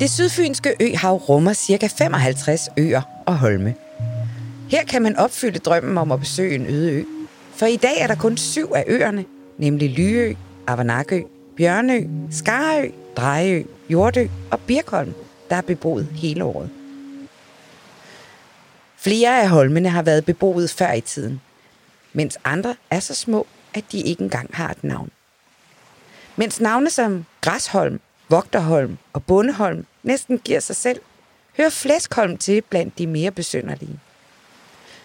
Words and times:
Det 0.00 0.10
sydfynske 0.10 0.74
øhav 0.80 1.16
rummer 1.16 1.54
ca. 1.54 1.86
55 1.86 2.68
øer 2.76 3.02
og 3.26 3.38
holme. 3.38 3.74
Her 4.70 4.84
kan 4.84 5.02
man 5.02 5.16
opfylde 5.16 5.58
drømmen 5.58 5.98
om 5.98 6.12
at 6.12 6.20
besøge 6.20 6.54
en 6.54 6.66
øde 6.66 6.92
ø. 6.92 7.04
For 7.54 7.66
i 7.66 7.76
dag 7.76 8.00
er 8.00 8.06
der 8.06 8.14
kun 8.14 8.36
syv 8.36 8.72
af 8.74 8.84
øerne, 8.86 9.24
nemlig 9.58 9.90
Lyø, 9.90 10.34
Avanakø, 10.66 11.22
Bjørnø, 11.56 12.06
Skarø, 12.30 12.90
Drejø, 13.16 13.62
Jordø 13.90 14.26
og 14.50 14.60
Birkholm, 14.60 15.14
der 15.50 15.56
er 15.56 15.60
beboet 15.60 16.06
hele 16.06 16.44
året. 16.44 16.70
Flere 18.96 19.42
af 19.42 19.48
holmene 19.48 19.88
har 19.88 20.02
været 20.02 20.24
beboet 20.24 20.70
før 20.70 20.92
i 20.92 21.00
tiden, 21.00 21.40
mens 22.12 22.38
andre 22.44 22.74
er 22.90 23.00
så 23.00 23.14
små, 23.14 23.46
at 23.74 23.84
de 23.92 24.00
ikke 24.00 24.22
engang 24.22 24.50
har 24.52 24.70
et 24.70 24.84
navn. 24.84 25.10
Mens 26.36 26.60
navne 26.60 26.90
som 26.90 27.24
Græsholm, 27.40 28.00
Vogterholm 28.30 28.98
og 29.12 29.24
Bondeholm 29.24 29.86
næsten 30.02 30.38
giver 30.38 30.60
sig 30.60 30.76
selv, 30.76 31.00
hører 31.56 31.70
Flæskholm 31.70 32.36
til 32.36 32.62
blandt 32.62 32.98
de 32.98 33.06
mere 33.06 33.30
besynderlige. 33.30 34.00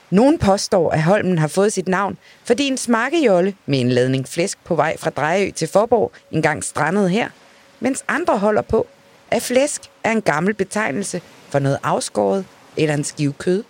Nogen 0.09 0.37
påstår, 0.39 0.91
at 0.91 1.03
Holmen 1.03 1.37
har 1.37 1.47
fået 1.47 1.73
sit 1.73 1.87
navn, 1.87 2.17
fordi 2.43 2.67
en 2.67 2.77
smakkejolle 2.77 3.55
med 3.65 3.79
en 3.79 3.89
ladning 3.89 4.27
flæsk 4.27 4.57
på 4.63 4.75
vej 4.75 4.97
fra 4.97 5.09
Drejø 5.09 5.51
til 5.51 5.67
Forborg 5.67 6.11
engang 6.31 6.63
strandede 6.63 7.09
her, 7.09 7.29
mens 7.79 8.05
andre 8.07 8.37
holder 8.37 8.61
på, 8.61 8.87
at 9.31 9.41
flæsk 9.41 9.81
er 10.03 10.11
en 10.11 10.21
gammel 10.21 10.53
betegnelse 10.53 11.21
for 11.49 11.59
noget 11.59 11.79
afskåret 11.83 12.45
eller 12.77 12.93
en 12.93 13.03
skive 13.03 13.33
kød, 13.33 13.63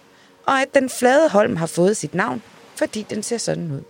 og 0.45 0.61
at 0.61 0.73
den 0.73 0.89
flade 0.89 1.29
holm 1.29 1.55
har 1.55 1.67
fået 1.67 1.97
sit 1.97 2.13
navn, 2.13 2.41
fordi 2.75 3.05
den 3.09 3.23
ser 3.23 3.37
sådan 3.37 3.71
ud. 3.71 3.81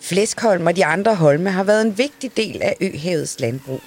Flæskholm 0.00 0.66
og 0.66 0.76
de 0.76 0.84
andre 0.84 1.14
holme 1.14 1.50
har 1.50 1.64
været 1.64 1.82
en 1.82 1.98
vigtig 1.98 2.36
del 2.36 2.62
af 2.62 2.76
øhavets 2.80 3.40
landbrug, 3.40 3.80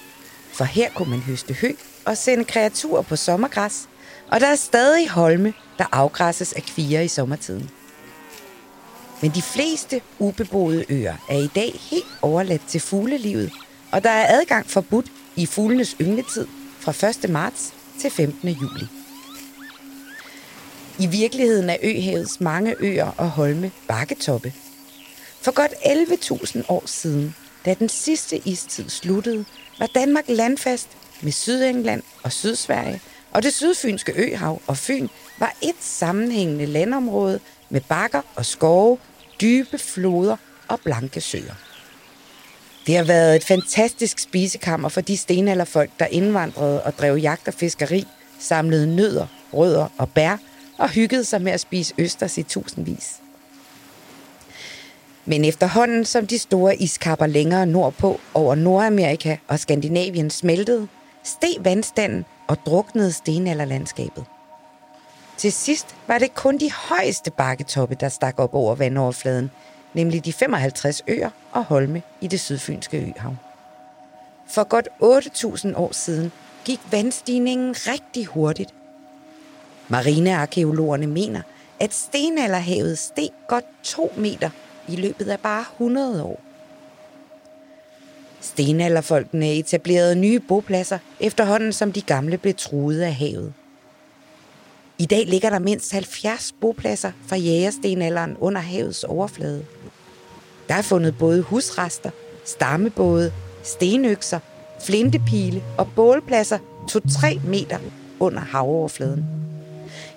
for 0.56 0.64
her 0.64 0.90
kunne 0.94 1.10
man 1.10 1.20
høste 1.20 1.54
hø 1.54 1.72
og 2.04 2.16
sende 2.16 2.44
kreaturer 2.44 3.02
på 3.02 3.16
sommergræs, 3.16 3.88
og 4.28 4.40
der 4.40 4.46
er 4.46 4.56
stadig 4.56 5.10
holme, 5.10 5.54
der 5.78 5.84
afgræsses 5.92 6.52
af 6.52 6.62
kvier 6.62 7.00
i 7.00 7.08
sommertiden. 7.08 7.70
Men 9.22 9.30
de 9.30 9.42
fleste 9.42 10.00
ubeboede 10.18 10.84
øer 10.88 11.14
er 11.28 11.38
i 11.38 11.50
dag 11.54 11.80
helt 11.90 12.18
overladt 12.22 12.66
til 12.68 12.80
fuglelivet, 12.80 13.52
og 13.92 14.04
der 14.04 14.10
er 14.10 14.40
adgang 14.40 14.70
forbudt 14.70 15.06
i 15.36 15.46
fuglenes 15.46 15.96
yngletid 16.00 16.46
fra 16.80 17.08
1. 17.24 17.30
marts 17.30 17.74
til 18.00 18.10
15. 18.10 18.48
juli. 18.48 18.86
I 20.98 21.06
virkeligheden 21.06 21.70
er 21.70 21.76
øhavets 21.82 22.40
mange 22.40 22.74
øer 22.78 23.10
og 23.16 23.30
holme 23.30 23.70
bakketoppe. 23.88 24.52
For 25.42 25.52
godt 25.52 25.72
11.000 25.72 26.62
år 26.68 26.82
siden, 26.86 27.34
da 27.66 27.74
den 27.74 27.88
sidste 27.88 28.40
istid 28.44 28.88
sluttede, 28.88 29.44
var 29.78 29.86
Danmark 29.86 30.24
landfast 30.28 30.88
med 31.20 31.32
Sydengland 31.32 32.02
og 32.22 32.32
Sydsverige, 32.32 33.00
og 33.30 33.42
det 33.42 33.54
sydfynske 33.54 34.12
øhav 34.16 34.62
og 34.66 34.76
Fyn 34.76 35.08
var 35.38 35.52
et 35.62 35.76
sammenhængende 35.80 36.66
landområde 36.66 37.40
med 37.70 37.80
bakker 37.80 38.22
og 38.34 38.46
skove, 38.46 38.98
dybe 39.40 39.78
floder 39.78 40.36
og 40.68 40.80
blanke 40.80 41.20
søer. 41.20 41.54
Det 42.86 42.96
har 42.96 43.04
været 43.04 43.36
et 43.36 43.44
fantastisk 43.44 44.18
spisekammer 44.18 44.88
for 44.88 45.00
de 45.00 45.16
stenalderfolk, 45.16 45.90
der 45.98 46.06
indvandrede 46.06 46.82
og 46.82 46.98
drev 46.98 47.16
jagt 47.16 47.48
og 47.48 47.54
fiskeri, 47.54 48.04
samlede 48.38 48.96
nødder, 48.96 49.26
rødder 49.52 49.88
og 49.98 50.10
bær 50.10 50.36
og 50.78 50.88
hyggede 50.88 51.24
sig 51.24 51.42
med 51.42 51.52
at 51.52 51.60
spise 51.60 51.94
østers 51.98 52.38
i 52.38 52.42
tusindvis. 52.42 53.20
Men 55.26 55.44
efterhånden 55.44 56.04
som 56.04 56.26
de 56.26 56.38
store 56.38 56.76
iskapper 56.76 57.26
længere 57.26 57.66
nordpå 57.66 58.20
over 58.34 58.54
Nordamerika 58.54 59.36
og 59.48 59.58
Skandinavien 59.58 60.30
smeltede, 60.30 60.88
steg 61.22 61.56
vandstanden 61.60 62.24
og 62.46 62.56
druknede 62.66 63.12
stenalderlandskabet. 63.12 64.24
Til 65.36 65.52
sidst 65.52 65.96
var 66.06 66.18
det 66.18 66.34
kun 66.34 66.58
de 66.58 66.72
højeste 66.72 67.30
bakketoppe, 67.30 67.96
der 68.00 68.08
stak 68.08 68.34
op 68.38 68.54
over 68.54 68.74
vandoverfladen, 68.74 69.50
nemlig 69.94 70.24
de 70.24 70.32
55 70.32 71.02
øer 71.08 71.30
og 71.52 71.64
holme 71.64 72.02
i 72.20 72.26
det 72.26 72.40
sydfynske 72.40 72.96
øhav. 72.96 73.34
For 74.48 74.64
godt 74.64 74.88
8.000 75.68 75.76
år 75.76 75.92
siden 75.92 76.32
gik 76.64 76.80
vandstigningen 76.90 77.74
rigtig 77.76 78.26
hurtigt. 78.26 78.74
Marinearkeologerne 79.88 81.06
mener, 81.06 81.42
at 81.80 81.94
stenalderhavet 81.94 82.98
steg 82.98 83.28
godt 83.48 83.64
2 83.82 84.12
meter 84.16 84.50
i 84.88 84.96
løbet 84.96 85.28
af 85.28 85.40
bare 85.40 85.64
100 85.72 86.22
år. 86.22 86.40
Stenalderfolkene 88.40 89.54
etablerede 89.54 90.14
nye 90.14 90.40
bopladser, 90.40 90.98
efterhånden 91.20 91.72
som 91.72 91.92
de 91.92 92.00
gamle 92.00 92.38
blev 92.38 92.54
truet 92.54 93.00
af 93.00 93.14
havet. 93.14 93.52
I 94.98 95.06
dag 95.06 95.26
ligger 95.26 95.50
der 95.50 95.58
mindst 95.58 95.92
70 95.92 96.54
bopladser 96.60 97.12
fra 97.26 97.36
jægerstenalderen 97.36 98.36
under 98.40 98.60
havets 98.60 99.04
overflade. 99.04 99.64
Der 100.68 100.74
er 100.74 100.82
fundet 100.82 101.18
både 101.18 101.42
husrester, 101.42 102.10
stammebåde, 102.44 103.32
stenøkser, 103.62 104.38
flintepile 104.80 105.62
og 105.78 105.88
bålpladser 105.96 106.58
2-3 106.90 107.46
meter 107.46 107.78
under 108.20 108.40
havoverfladen. 108.40 109.45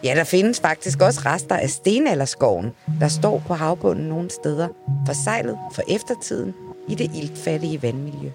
Ja, 0.04 0.16
der 0.16 0.24
findes 0.24 0.60
faktisk 0.60 1.02
også 1.02 1.22
rester 1.26 1.56
af 1.56 1.70
stenalderskoven, 1.70 2.72
der 3.00 3.08
står 3.08 3.44
på 3.48 3.54
havbunden 3.54 4.06
nogle 4.06 4.30
steder, 4.30 4.68
forsejlet 5.06 5.58
for 5.74 5.84
eftertiden 5.90 6.54
i 6.88 6.96
det 6.96 7.12
iltfattige 7.16 7.82
vandmiljø. 7.82 8.30